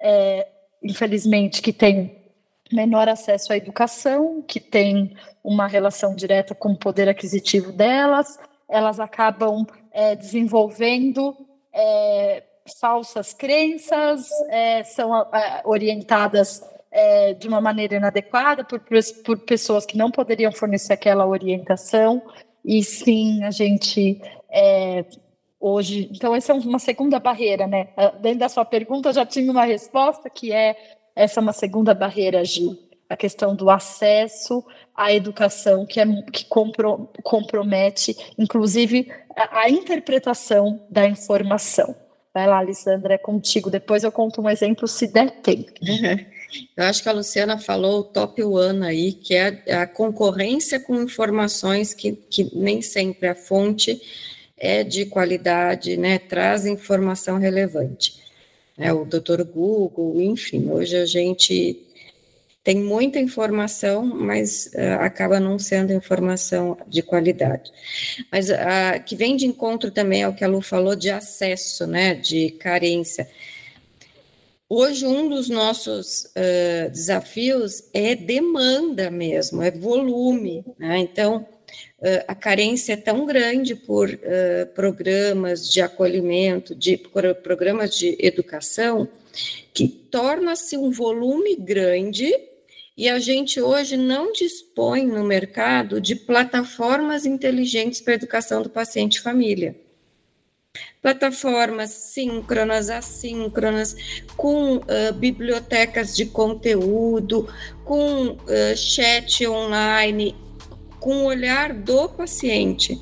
[0.00, 0.48] é,
[0.82, 2.26] infelizmente, que têm
[2.72, 8.38] menor acesso à educação, que tem uma relação direta com o poder aquisitivo delas,
[8.68, 9.64] elas acabam
[9.96, 11.34] é, desenvolvendo
[11.72, 12.42] é,
[12.78, 18.78] falsas crenças, é, são é, orientadas é, de uma maneira inadequada por,
[19.24, 22.20] por pessoas que não poderiam fornecer aquela orientação,
[22.62, 25.06] e sim, a gente é,
[25.58, 26.10] hoje.
[26.14, 27.88] Então, essa é uma segunda barreira, né?
[28.20, 30.76] Dentro da sua pergunta, já tinha uma resposta que é
[31.14, 32.76] essa é uma segunda barreira, Gil,
[33.08, 34.62] a questão do acesso
[34.96, 41.94] à educação, que, é, que compro, compromete, inclusive, a, a, interpretação da informação.
[42.32, 43.70] Vai lá, Alessandra, é contigo.
[43.70, 45.72] Depois eu conto um exemplo, se der tempo.
[46.76, 50.78] Eu acho que a Luciana falou o top one aí, que é a, a concorrência
[50.78, 54.00] com informações que, que nem sempre a fonte
[54.56, 58.26] é de qualidade, né, traz informação relevante
[58.76, 61.80] né, o doutor Google, enfim, hoje a gente
[62.66, 67.70] tem muita informação, mas uh, acaba não sendo informação de qualidade.
[68.30, 72.16] Mas uh, que vem de encontro também ao que a Lu falou de acesso, né,
[72.16, 73.28] de carência.
[74.68, 80.98] Hoje, um dos nossos uh, desafios é demanda mesmo, é volume, né?
[80.98, 81.46] Então,
[82.00, 86.96] uh, a carência é tão grande por uh, programas de acolhimento, de
[87.44, 89.06] programas de educação,
[89.72, 92.34] que torna-se um volume grande
[92.96, 98.70] e a gente hoje não dispõe no mercado de plataformas inteligentes para a educação do
[98.70, 99.76] paciente e família.
[101.02, 103.94] Plataformas síncronas, assíncronas,
[104.36, 107.48] com uh, bibliotecas de conteúdo,
[107.84, 110.34] com uh, chat online,
[110.98, 112.98] com o olhar do paciente.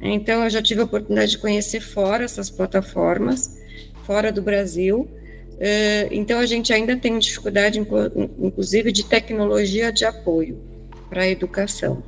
[0.00, 3.58] Então, eu já tive a oportunidade de conhecer fora essas plataformas,
[4.04, 5.08] fora do Brasil,
[6.10, 10.58] então, a gente ainda tem dificuldade, inclusive, de tecnologia de apoio
[11.08, 12.02] para a educação.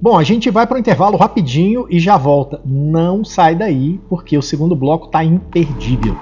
[0.00, 2.60] Bom, a gente vai para o intervalo rapidinho e já volta.
[2.64, 6.16] Não sai daí, porque o segundo bloco está imperdível.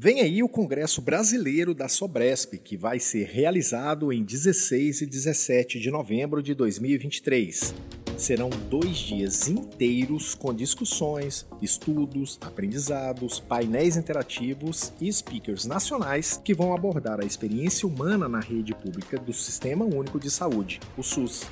[0.00, 5.80] Vem aí o Congresso Brasileiro da Sobresp, que vai ser realizado em 16 e 17
[5.80, 7.74] de novembro de 2023.
[8.18, 16.74] Serão dois dias inteiros com discussões, estudos, aprendizados, painéis interativos e speakers nacionais que vão
[16.74, 21.46] abordar a experiência humana na rede pública do Sistema Único de Saúde, o SUS.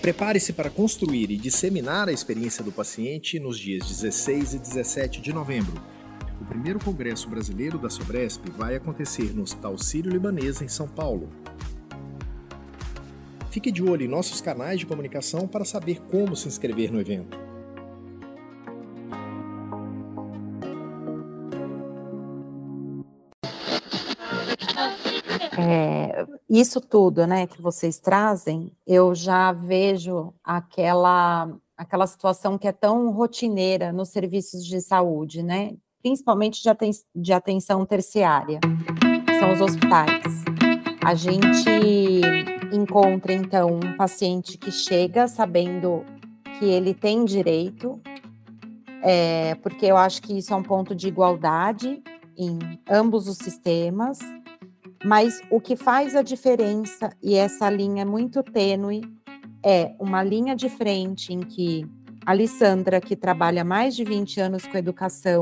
[0.00, 5.32] Prepare-se para construir e disseminar a experiência do paciente nos dias 16 e 17 de
[5.32, 5.80] novembro
[6.40, 11.28] o primeiro Congresso Brasileiro da Sobresp vai acontecer no Hospital Sírio-Libanês, em São Paulo.
[13.50, 17.36] Fique de olho em nossos canais de comunicação para saber como se inscrever no evento.
[25.58, 32.72] É, isso tudo, né, que vocês trazem, eu já vejo aquela aquela situação que é
[32.72, 38.60] tão rotineira nos serviços de saúde, né, principalmente de, aten de atenção terciária,
[39.40, 40.44] são os hospitais.
[41.02, 46.04] A gente encontra, então, um paciente que chega sabendo
[46.58, 48.00] que ele tem direito,
[49.02, 52.02] é, porque eu acho que isso é um ponto de igualdade
[52.36, 54.18] em ambos os sistemas,
[55.04, 59.02] mas o que faz a diferença, e essa linha é muito tênue,
[59.64, 61.86] é uma linha de frente em que
[62.24, 65.40] a Alessandra, que trabalha mais de 20 anos com educação,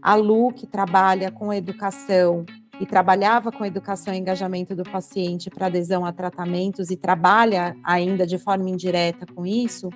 [0.00, 2.44] a Lu, que trabalha com educação
[2.80, 8.26] e trabalhava com educação e engajamento do paciente para adesão a tratamentos e trabalha ainda
[8.26, 9.90] de forma indireta com isso,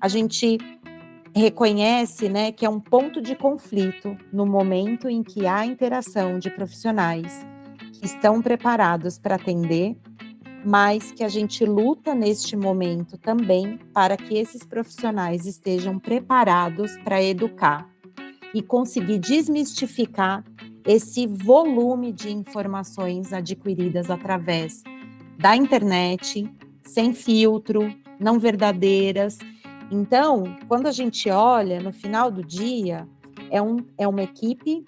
[0.00, 0.58] a gente
[1.34, 6.50] reconhece né, que é um ponto de conflito no momento em que há interação de
[6.50, 7.44] profissionais
[7.92, 9.96] que estão preparados para atender,
[10.64, 17.22] mas que a gente luta neste momento também para que esses profissionais estejam preparados para
[17.22, 17.88] educar
[18.54, 20.44] e conseguir desmistificar
[20.88, 24.82] esse volume de informações adquiridas através
[25.38, 26.50] da internet,
[26.82, 29.36] sem filtro, não verdadeiras.
[29.90, 33.06] Então, quando a gente olha no final do dia,
[33.50, 34.82] é, um, é uma equipe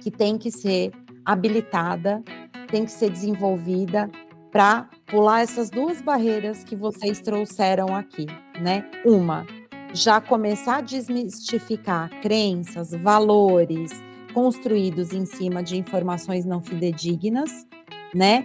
[0.00, 0.92] que tem que ser
[1.26, 2.24] habilitada,
[2.68, 4.10] tem que ser desenvolvida
[4.50, 8.24] para pular essas duas barreiras que vocês trouxeram aqui,
[8.58, 8.90] né?
[9.04, 9.46] Uma,
[9.92, 13.92] já começar a desmistificar crenças, valores
[14.36, 17.66] construídos em cima de informações não fidedignas,
[18.14, 18.44] né?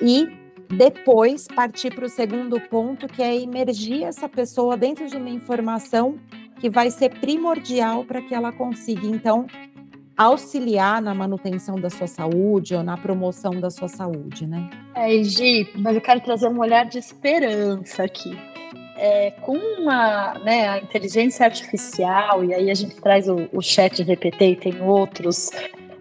[0.00, 0.26] E
[0.66, 6.18] depois partir para o segundo ponto, que é emergir essa pessoa dentro de uma informação
[6.58, 9.46] que vai ser primordial para que ela consiga, então,
[10.16, 14.70] auxiliar na manutenção da sua saúde ou na promoção da sua saúde, né?
[14.94, 18.34] É, Gi, mas eu quero trazer um olhar de esperança aqui
[19.00, 24.04] é, com uma, né, a inteligência artificial, e aí a gente traz o, o chat
[24.04, 25.50] GPT e tem outros,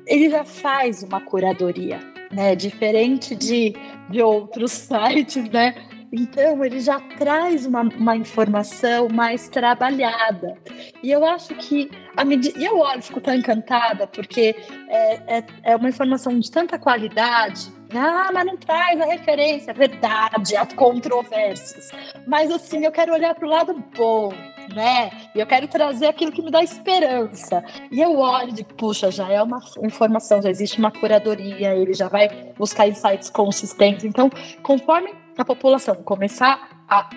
[0.06, 3.74] ele já faz uma curadoria, né, diferente de,
[4.10, 5.76] de outros sites, né,
[6.12, 10.58] então, ele já traz uma, uma, informação mais trabalhada.
[11.04, 14.56] E eu acho que, a medida, e eu olho, fico tão encantada, porque
[14.88, 19.74] é, é, é uma informação de tanta qualidade ah, mas não traz a referência.
[19.74, 21.92] Verdade, há controvérsias.
[22.28, 24.32] Mas assim, eu quero olhar para o lado bom,
[24.74, 25.10] né?
[25.34, 27.64] E eu quero trazer aquilo que me dá esperança.
[27.92, 32.08] E eu olho de, puxa, já é uma informação, já existe uma curadoria, ele já
[32.08, 34.06] vai buscar insights consistentes.
[34.06, 34.30] Então,
[34.62, 37.10] conforme a população começar a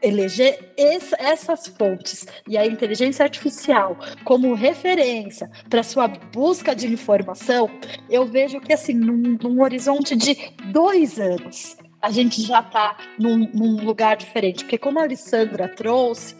[0.00, 7.68] eleger essas fontes e a inteligência artificial como referência para sua busca de informação,
[8.08, 10.36] eu vejo que assim, num, num horizonte de
[10.72, 14.64] dois anos, a gente já está num, num lugar diferente.
[14.64, 16.36] Porque como a Alessandra trouxe,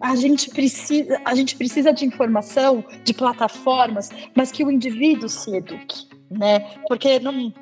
[0.00, 5.56] a gente precisa, a gente precisa de informação, de plataformas, mas que o indivíduo se
[5.56, 6.60] eduque, né?
[6.86, 7.52] Porque não,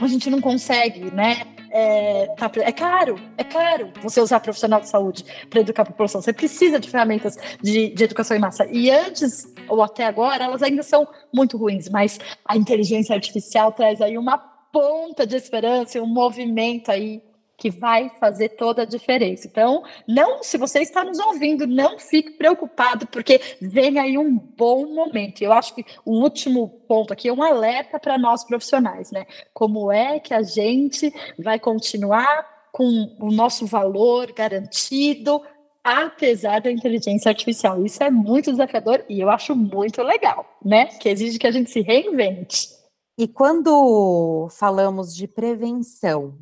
[0.00, 1.55] a gente não consegue, né?
[1.78, 6.22] É, tá, é caro, é caro você usar profissional de saúde para educar a população.
[6.22, 8.66] Você precisa de ferramentas de, de educação em massa.
[8.72, 14.00] E antes, ou até agora, elas ainda são muito ruins, mas a inteligência artificial traz
[14.00, 14.38] aí uma
[14.72, 17.22] ponta de esperança, um movimento aí
[17.56, 19.46] que vai fazer toda a diferença.
[19.46, 24.86] Então, não, se você está nos ouvindo, não fique preocupado, porque vem aí um bom
[24.94, 25.42] momento.
[25.42, 29.26] Eu acho que o último ponto aqui é um alerta para nós profissionais, né?
[29.54, 35.40] Como é que a gente vai continuar com o nosso valor garantido
[35.82, 37.86] apesar da inteligência artificial.
[37.86, 40.86] Isso é muito desafiador e eu acho muito legal, né?
[40.86, 42.68] Que exige que a gente se reinvente.
[43.16, 46.36] E quando falamos de prevenção,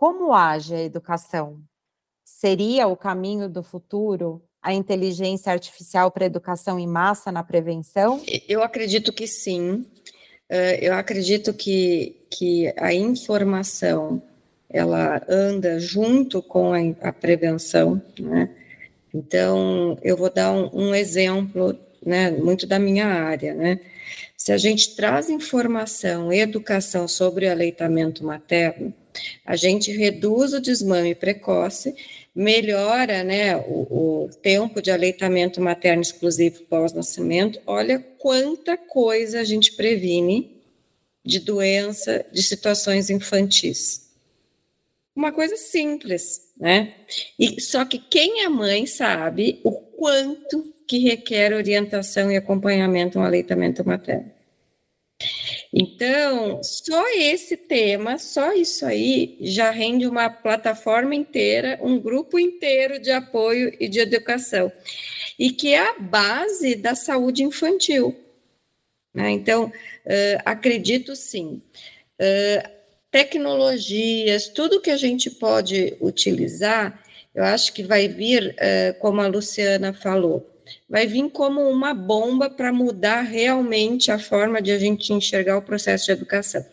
[0.00, 1.60] como age a educação?
[2.24, 8.18] Seria o caminho do futuro a inteligência artificial para educação em massa na prevenção?
[8.48, 9.84] Eu acredito que sim.
[10.80, 14.22] Eu acredito que, que a informação
[14.70, 18.48] ela anda junto com a, a prevenção, né?
[19.12, 23.80] Então, eu vou dar um, um, exemplo, né, muito da minha área, né?
[24.34, 28.94] Se a gente traz informação educação sobre o aleitamento materno,
[29.44, 31.94] a gente reduz o desmame precoce,
[32.34, 37.60] melhora, né, o, o tempo de aleitamento materno exclusivo pós-nascimento.
[37.66, 40.60] Olha quanta coisa a gente previne
[41.24, 44.10] de doença, de situações infantis
[45.14, 46.94] uma coisa simples, né?
[47.38, 53.24] E só que quem é mãe sabe o quanto que requer orientação e acompanhamento no
[53.24, 54.32] aleitamento materno.
[55.72, 63.00] Então, só esse tema, só isso aí, já rende uma plataforma inteira, um grupo inteiro
[63.00, 64.72] de apoio e de educação,
[65.38, 68.16] e que é a base da saúde infantil.
[69.14, 69.30] Né?
[69.30, 71.62] Então, uh, acredito sim.
[72.20, 72.68] Uh,
[73.10, 77.00] tecnologias, tudo que a gente pode utilizar,
[77.32, 78.56] eu acho que vai vir,
[78.98, 80.48] como a Luciana falou,
[80.88, 85.62] vai vir como uma bomba para mudar realmente a forma de a gente enxergar o
[85.62, 86.64] processo de educação.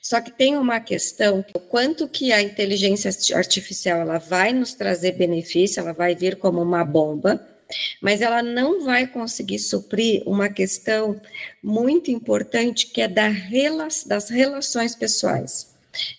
[0.00, 5.12] Só que tem uma questão, o quanto que a inteligência artificial ela vai nos trazer
[5.12, 7.44] benefício, ela vai vir como uma bomba,
[8.00, 11.20] mas ela não vai conseguir suprir uma questão
[11.62, 13.28] muito importante que é da
[14.06, 15.73] das relações pessoais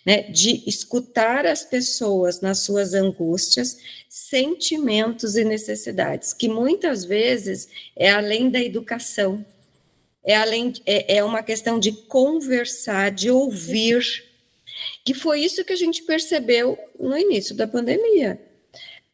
[0.05, 3.78] né, de escutar as pessoas nas suas angústias,
[4.09, 9.45] sentimentos e necessidades, que muitas vezes é além da educação,
[10.23, 14.03] é além é, é uma questão de conversar, de ouvir,
[15.03, 18.39] que foi isso que a gente percebeu no início da pandemia.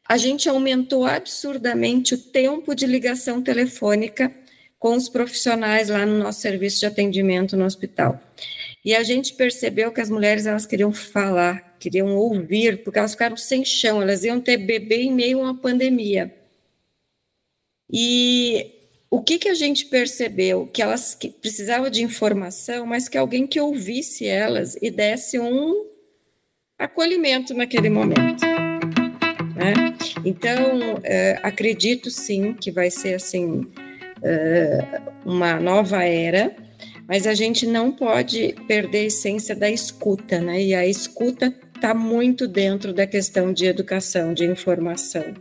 [0.07, 4.31] A gente aumentou absurdamente o tempo de ligação telefônica
[4.77, 8.19] com os profissionais lá no nosso serviço de atendimento no hospital.
[8.83, 13.37] E a gente percebeu que as mulheres elas queriam falar, queriam ouvir, porque elas ficaram
[13.37, 16.33] sem chão, elas iam ter bebê em meio a uma pandemia.
[17.91, 18.71] E
[19.09, 20.65] o que, que a gente percebeu?
[20.65, 25.85] Que elas precisavam de informação, mas que alguém que ouvisse elas e desse um
[26.79, 28.41] acolhimento naquele momento.
[29.55, 29.95] Né?
[30.25, 33.71] Então, é, acredito sim que vai ser assim
[34.23, 36.55] é, uma nova era
[37.07, 40.61] mas a gente não pode perder a essência da escuta, né?
[40.61, 45.33] E a escuta está muito dentro da questão de educação, de informação.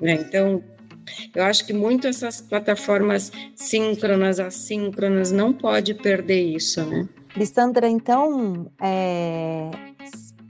[0.00, 0.14] Né?
[0.14, 0.62] Então,
[1.34, 7.08] eu acho que muito essas plataformas síncronas, assíncronas, não pode perder isso, né?
[7.36, 9.70] Lissandra, então, é,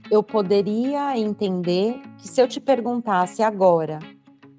[0.09, 3.99] eu poderia entender que se eu te perguntasse agora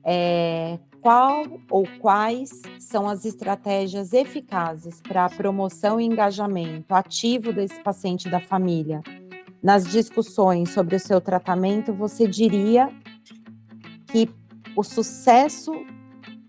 [0.05, 7.81] é, qual ou quais são as estratégias eficazes para a promoção e engajamento ativo desse
[7.83, 9.03] paciente da família?
[9.63, 12.89] Nas discussões sobre o seu tratamento, você diria
[14.07, 14.29] que
[14.77, 15.73] o sucesso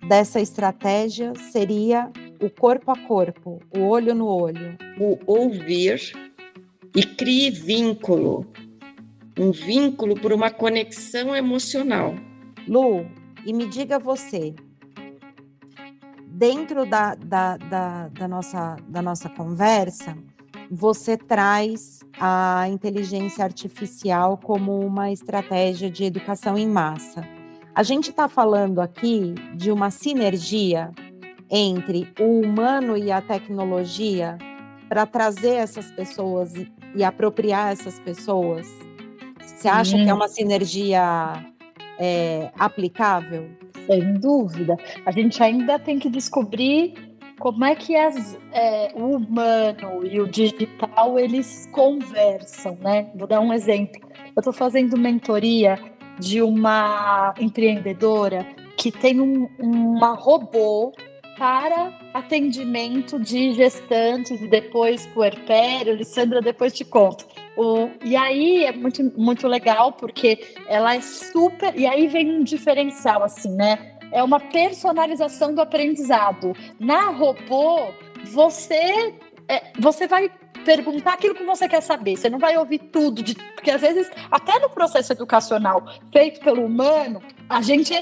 [0.08, 4.78] dessa estratégia seria o corpo a corpo, o olho no olho.
[5.00, 6.14] O ouvir
[6.96, 8.46] e crie vínculo,
[9.38, 12.16] um vínculo por uma conexão emocional.
[12.68, 13.06] Lu,
[13.46, 14.54] e me diga você,
[16.28, 20.18] dentro da, da, da, da, nossa, da nossa conversa,
[20.72, 27.28] você traz a inteligência artificial como uma estratégia de educação em massa.
[27.76, 30.92] A gente está falando aqui de uma sinergia
[31.50, 34.38] entre o humano e a tecnologia
[34.90, 38.68] para trazer essas pessoas e, e, apropriar essas pessoas.
[39.42, 41.51] Você acha que é uma sinergia
[42.02, 43.48] é, aplicável?
[43.86, 44.76] Sem dúvida.
[45.06, 46.96] A gente ainda tem que descobrir
[47.40, 53.12] como é que as, é, o humano e o digital eles conversam, né?
[53.16, 54.02] Vou dar um exemplo.
[54.36, 55.80] Eu estou fazendo mentoria
[56.20, 58.46] de uma empreendedora
[58.78, 60.92] que tem um, uma robô
[61.38, 65.96] para atendimento de gestantes e depois puerpério.
[65.96, 67.26] Lissandra, depois te conto.
[68.04, 71.78] E aí é muito, muito legal, porque ela é super.
[71.78, 73.98] E aí vem um diferencial, assim, né?
[74.12, 76.54] É uma personalização do aprendizado.
[76.80, 77.92] Na robô,
[78.26, 79.14] você,
[79.48, 80.30] é, você vai
[80.66, 82.18] perguntar aquilo que você quer saber.
[82.18, 86.66] Você não vai ouvir tudo, de, porque às vezes, até no processo educacional feito pelo
[86.66, 87.94] humano, a gente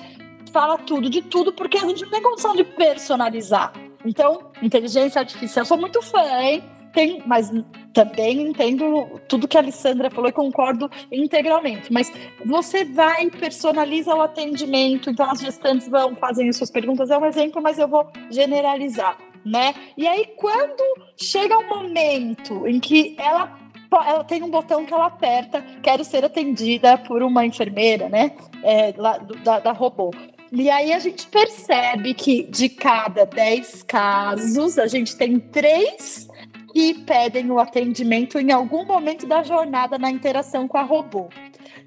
[0.51, 3.73] fala tudo de tudo, porque a gente não tem condição de personalizar.
[4.03, 6.63] Então, inteligência artificial, sou muito fã, hein?
[6.93, 7.51] Tem, mas
[7.93, 11.91] também entendo tudo que a Alessandra falou e concordo integralmente.
[11.91, 12.11] Mas
[12.45, 17.61] você vai, personaliza o atendimento, então as gestantes vão fazendo suas perguntas, é um exemplo,
[17.61, 19.75] mas eu vou generalizar, né?
[19.95, 20.83] E aí, quando
[21.15, 23.57] chega um momento em que ela
[23.91, 28.33] ela tem um botão que ela aperta, quero ser atendida por uma enfermeira, né?
[28.63, 30.11] É, lá, da, da robô.
[30.51, 36.27] E aí a gente percebe que de cada 10 casos, a gente tem três
[36.73, 41.29] que pedem o atendimento em algum momento da jornada na interação com a robô.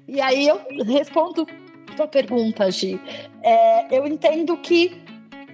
[0.07, 1.47] E aí eu respondo
[1.97, 2.99] a pergunta, Gi.
[3.41, 5.01] É, eu entendo que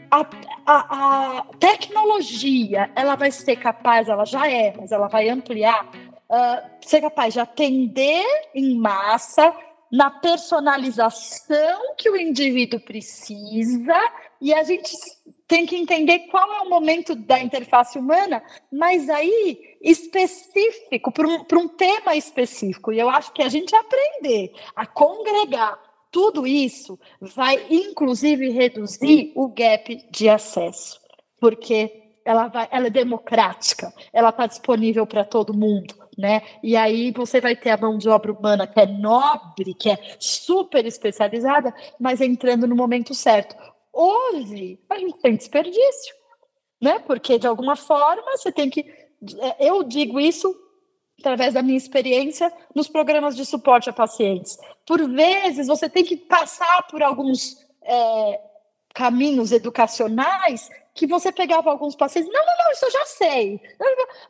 [0.09, 0.25] a,
[0.65, 6.69] a, a, tecnologia ela vai ser capaz, ela já é, mas ela vai ampliar, uh,
[6.81, 8.25] ser capaz de atender
[8.55, 9.53] em massa
[9.91, 13.97] na personalização que o indivíduo precisa
[14.41, 14.91] e a gente
[15.49, 18.41] tem que entender qual é o momento da interface humana,
[18.71, 22.93] mas aí específico, para um, um tema específico.
[22.93, 25.77] E eu acho que a gente aprender a congregar
[26.11, 30.99] tudo isso vai, inclusive, reduzir o gap de acesso,
[31.39, 35.95] porque ela, vai, ela é democrática, ela está disponível para todo mundo.
[36.15, 36.41] Né?
[36.61, 39.97] E aí você vai ter a mão de obra humana que é nobre, que é
[40.19, 43.55] super especializada, mas entrando no momento certo.
[44.01, 46.15] Hoje, a gente tem desperdício,
[46.81, 46.99] né?
[46.99, 48.79] Porque, de alguma forma, você tem que.
[49.39, 50.55] É, eu digo isso
[51.19, 54.57] através da minha experiência nos programas de suporte a pacientes.
[54.85, 58.39] Por vezes, você tem que passar por alguns é,
[58.93, 60.69] caminhos educacionais
[60.99, 63.61] que você pegava alguns pacientes, não, não, não, isso eu já sei,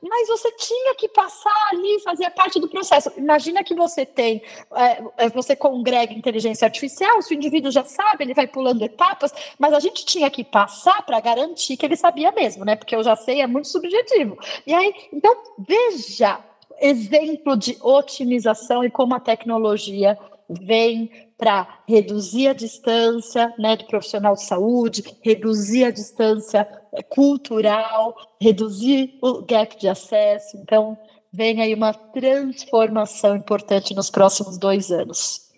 [0.03, 3.11] mas você tinha que passar ali, fazia parte do processo.
[3.17, 4.43] Imagina que você tem,
[4.75, 9.33] é, é, você congrega inteligência artificial, se o indivíduo já sabe, ele vai pulando etapas,
[9.57, 12.75] mas a gente tinha que passar para garantir que ele sabia mesmo, né?
[12.75, 14.37] Porque eu já sei é muito subjetivo.
[14.67, 16.39] E aí, então, veja
[16.79, 20.17] exemplo de otimização e como a tecnologia
[20.49, 26.65] vem para reduzir a distância né, do profissional de saúde, reduzir a distância
[27.09, 30.57] cultural, reduzir o gap de acesso.
[30.57, 30.97] Então,
[31.31, 35.49] vem aí uma transformação importante nos próximos dois anos.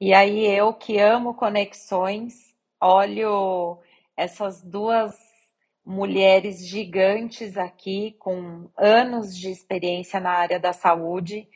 [0.00, 2.34] E aí, eu que amo conexões,
[2.80, 3.78] olho
[4.16, 5.14] essas duas
[5.84, 11.48] mulheres gigantes aqui, com anos de experiência na área da saúde,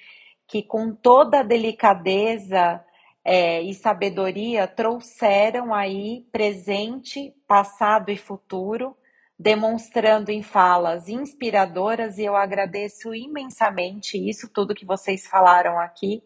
[0.47, 2.85] que com toda a delicadeza
[3.25, 8.97] é, e sabedoria trouxeram aí presente, passado e futuro,
[9.39, 16.23] demonstrando em falas inspiradoras, e eu agradeço imensamente isso tudo que vocês falaram aqui,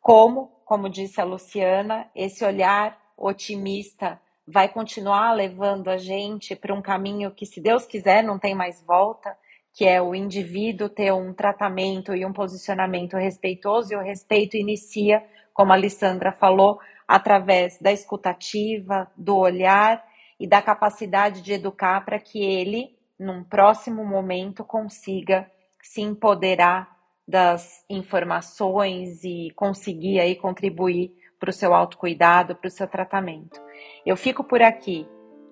[0.00, 6.80] como, como disse a Luciana, esse olhar otimista vai continuar levando a gente para um
[6.80, 9.36] caminho que, se Deus quiser, não tem mais volta,
[9.76, 15.22] que é o indivíduo ter um tratamento e um posicionamento respeitoso, e o respeito inicia
[15.52, 20.02] como a Alessandra falou, através da escutativa, do olhar
[20.40, 25.46] e da capacidade de educar para que ele, num próximo momento, consiga
[25.82, 26.96] se empoderar
[27.28, 33.60] das informações e conseguir aí contribuir para o seu autocuidado, para o seu tratamento.
[34.06, 35.06] Eu fico por aqui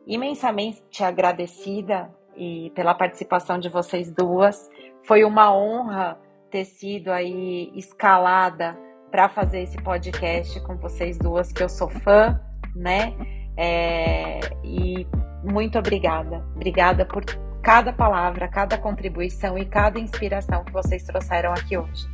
[0.06, 4.68] imensamente agradecida e pela participação de vocês duas.
[5.04, 6.18] Foi uma honra
[6.50, 8.76] ter sido aí escalada
[9.10, 12.40] para fazer esse podcast com vocês duas, que eu sou fã,
[12.74, 13.14] né?
[13.56, 15.06] É, e
[15.44, 16.44] muito obrigada.
[16.56, 17.24] Obrigada por
[17.62, 22.06] cada palavra, cada contribuição e cada inspiração que vocês trouxeram aqui hoje.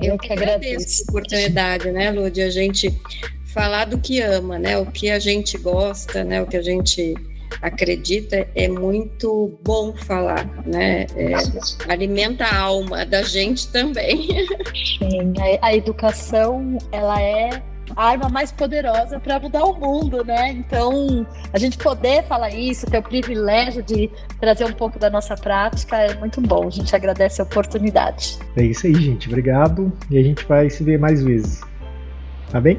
[0.00, 2.90] Eu que agradeço a oportunidade, né, Lud, a gente
[3.52, 7.14] falar do que ama, né, o que a gente gosta, né, o que a gente
[7.60, 11.06] acredita, é muito bom falar, né?
[11.16, 11.32] É,
[11.88, 14.28] alimenta a alma da gente também.
[14.98, 17.62] Sim, a, a educação, ela é
[17.96, 20.50] a arma mais poderosa para mudar o mundo, né?
[20.50, 25.34] Então, a gente poder falar isso, ter o privilégio de trazer um pouco da nossa
[25.34, 26.68] prática é muito bom.
[26.68, 28.38] A gente agradece a oportunidade.
[28.56, 29.28] É isso aí, gente.
[29.28, 29.92] Obrigado.
[30.10, 31.60] E a gente vai se ver mais vezes.
[32.50, 32.78] Tá bem?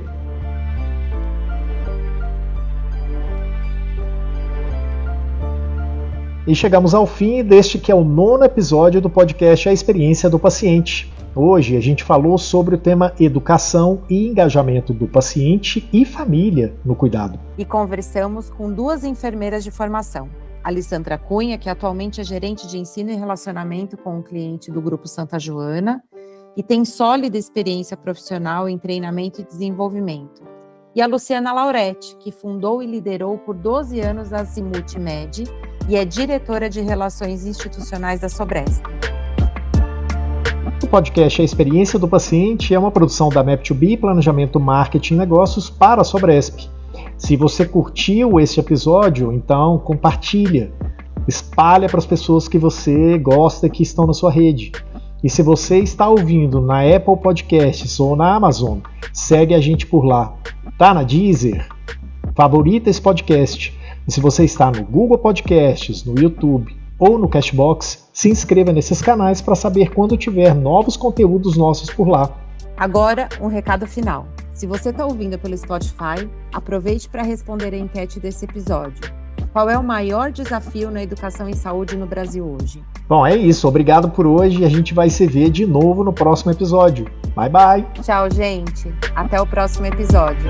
[6.46, 10.38] E chegamos ao fim deste que é o nono episódio do podcast A Experiência do
[10.38, 11.10] Paciente.
[11.34, 16.98] Hoje a gente falou sobre o tema educação e engajamento do paciente e família no
[16.98, 17.40] cuidado.
[17.58, 20.30] E conversamos com duas enfermeiras de formação,
[20.62, 25.08] Alessandra Cunha, que atualmente é gerente de ensino e relacionamento com o cliente do Grupo
[25.08, 26.04] Santa Joana
[26.58, 30.44] e tem sólida experiência profissional em treinamento e desenvolvimento.
[30.94, 35.46] E a Luciana Lauretti, que fundou e liderou por 12 anos a Zimuth Med
[35.88, 38.84] e é diretora de Relações Institucionais da Sobresp.
[40.82, 46.02] O podcast A Experiência do Paciente é uma produção da Map2B Planejamento Marketing Negócios para
[46.02, 46.70] a Sobresp.
[47.18, 50.72] Se você curtiu esse episódio, então compartilha,
[51.28, 54.72] espalha para as pessoas que você gosta que estão na sua rede.
[55.24, 58.80] E se você está ouvindo na Apple Podcasts ou na Amazon,
[59.14, 60.34] segue a gente por lá.
[60.78, 61.66] Tá na Deezer?
[62.36, 63.74] Favorita esse podcast.
[64.08, 69.02] E se você está no Google Podcasts, no YouTube ou no Cashbox, se inscreva nesses
[69.02, 72.30] canais para saber quando tiver novos conteúdos nossos por lá.
[72.78, 74.28] Agora, um recado final.
[74.54, 79.12] Se você está ouvindo pelo Spotify, aproveite para responder a enquete desse episódio.
[79.52, 82.84] Qual é o maior desafio na educação em saúde no Brasil hoje?
[83.08, 83.68] Bom, é isso.
[83.68, 87.06] Obrigado por hoje e a gente vai se ver de novo no próximo episódio.
[87.36, 88.02] Bye, bye.
[88.02, 88.92] Tchau, gente.
[89.16, 90.50] Até o próximo episódio.